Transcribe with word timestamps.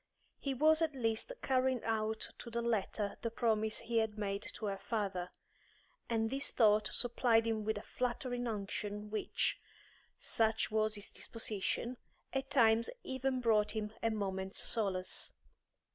He 0.39 0.55
was 0.55 0.81
at 0.81 0.95
least 0.95 1.31
carrying 1.43 1.83
out 1.83 2.31
to 2.39 2.49
the 2.49 2.63
letter 2.63 3.17
the 3.21 3.29
promise 3.29 3.77
he 3.81 3.99
had 3.99 4.17
made 4.17 4.41
to 4.55 4.65
her 4.65 4.79
father, 4.79 5.29
and 6.09 6.31
this 6.31 6.49
thought 6.49 6.89
supplied 6.91 7.45
him 7.45 7.63
with 7.63 7.77
a 7.77 7.83
flattering 7.83 8.47
unction 8.47 9.11
which, 9.11 9.59
such 10.17 10.71
was 10.71 10.95
his 10.95 11.11
disposition, 11.11 11.97
at 12.33 12.49
times 12.49 12.89
even 13.03 13.41
brought 13.41 13.75
him 13.75 13.93
a 14.01 14.09
moment's 14.09 14.63
solace. 14.63 15.33